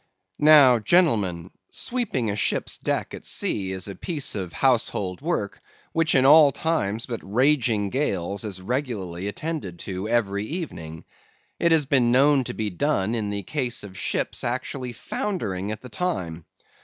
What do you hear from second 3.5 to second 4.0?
is a